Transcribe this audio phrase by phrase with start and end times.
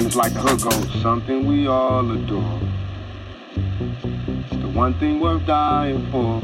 [0.00, 2.58] and it's like the hook goes, something we all adore.
[3.54, 6.40] It's the one thing worth dying for.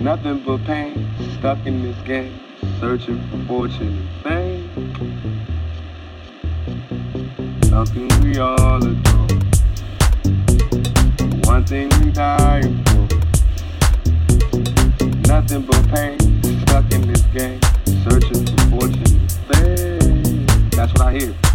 [0.00, 1.06] Nothing but pain,
[1.38, 2.40] stuck in this game,
[2.80, 4.70] searching for fortune and fame.
[7.64, 9.28] Something we all adore.
[10.22, 13.06] The one thing we dying for.
[15.28, 16.18] Nothing but pain,
[16.62, 17.60] stuck in this game,
[18.02, 20.03] searching for fortune and fame.
[20.76, 21.53] That's what I hear.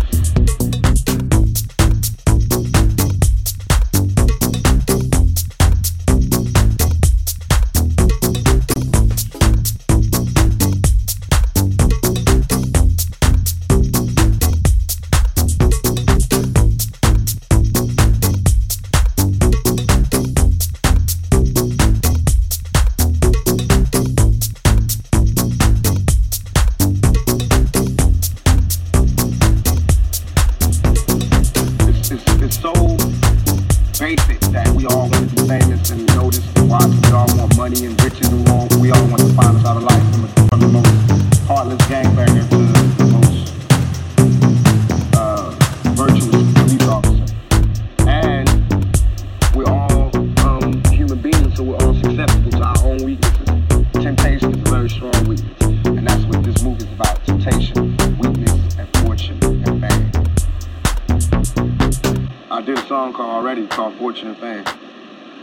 [63.39, 64.65] Already called Fortune and Fame.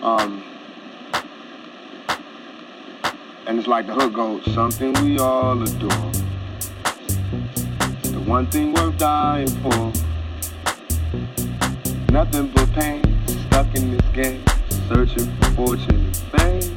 [0.02, 0.44] Um,
[3.46, 6.12] and it's like the hook goes, something we all adore.
[8.02, 9.92] The one thing worth dying for.
[12.12, 13.02] Nothing but pain,
[13.46, 14.44] stuck in this game,
[14.88, 16.76] searching for fortune and fame.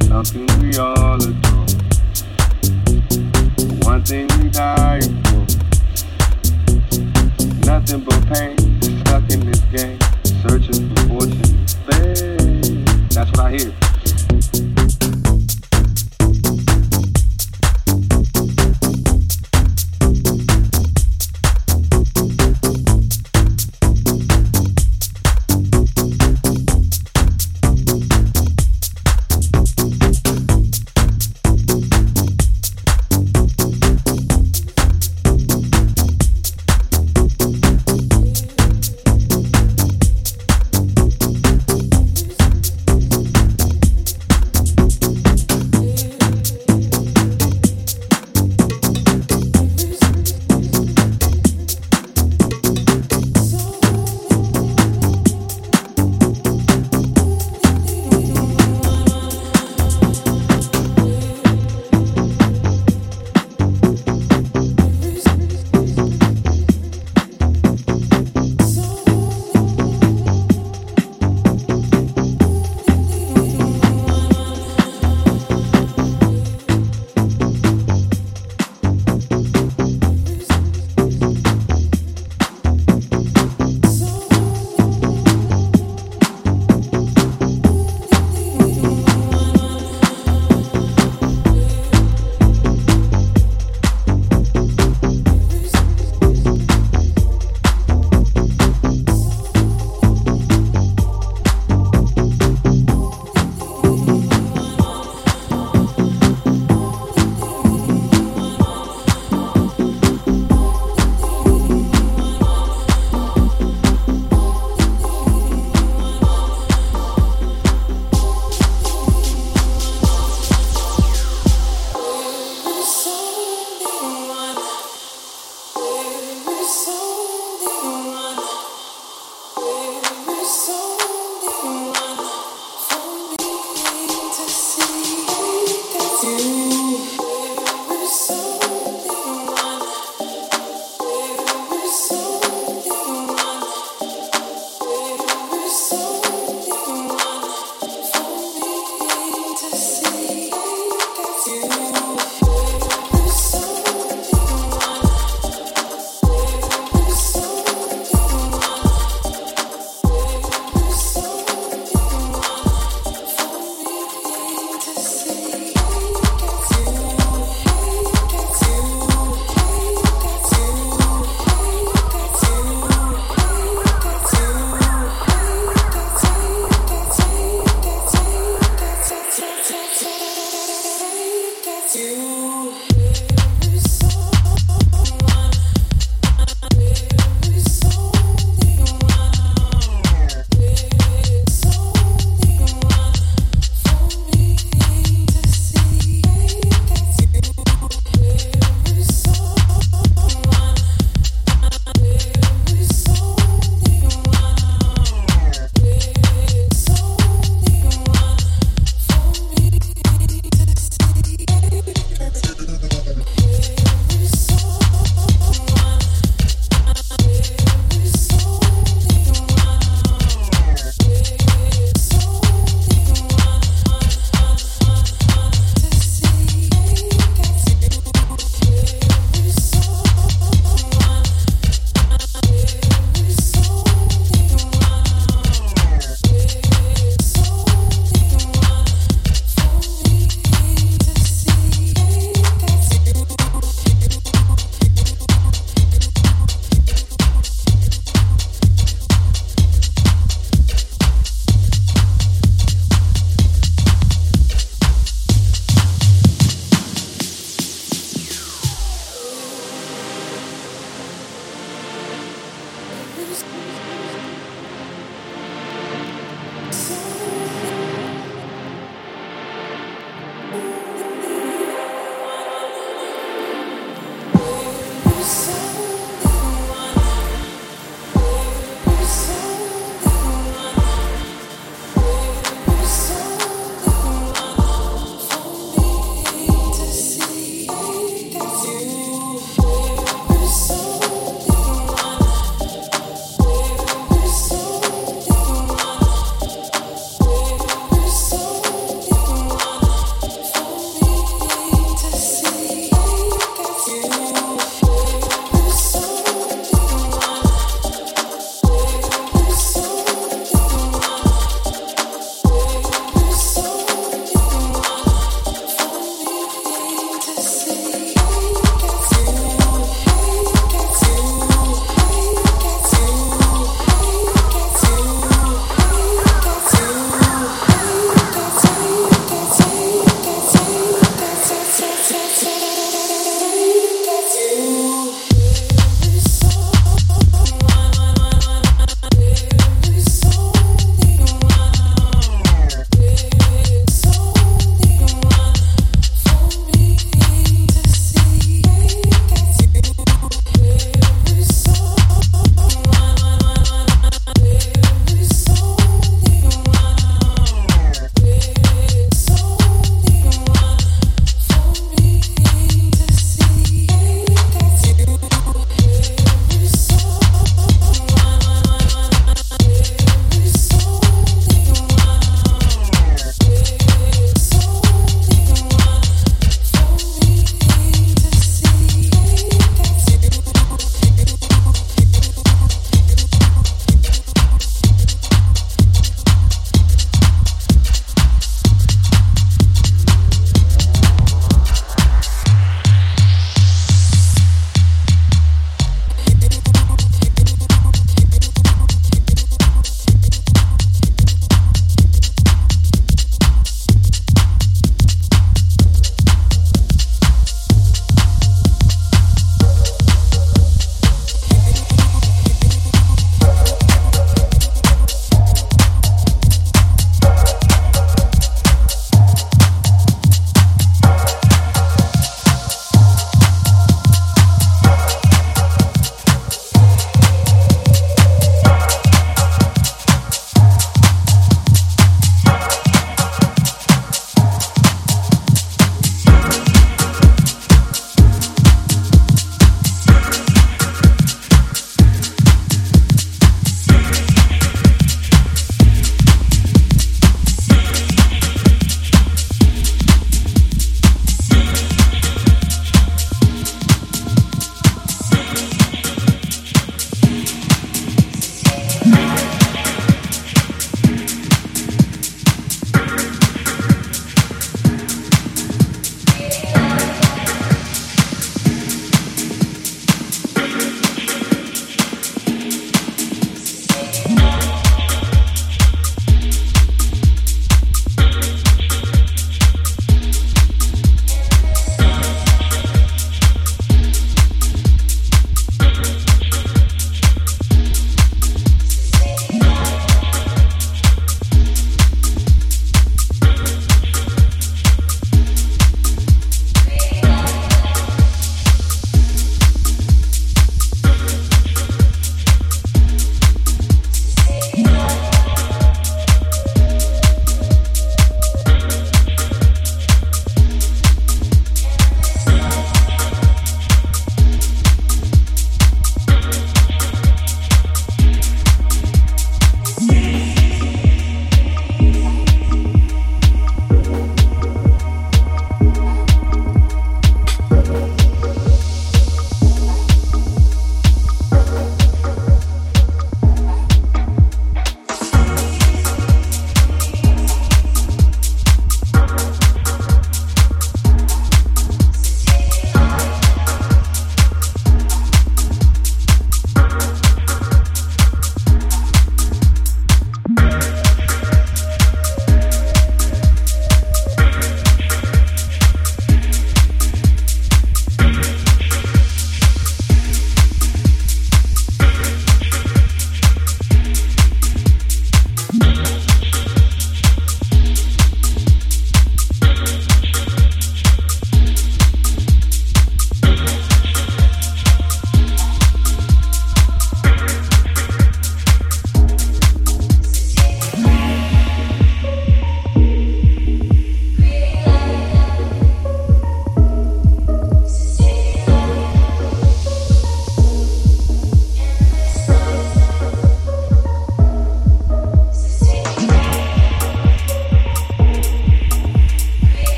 [0.00, 1.66] Something we all adore.
[3.54, 5.45] The one thing we dying for.
[7.66, 8.56] Nothing but pain,
[9.00, 9.98] stuck in this game,
[10.40, 12.84] searching for fortune fame.
[13.08, 13.85] That's what I hear.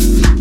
[0.00, 0.39] thank you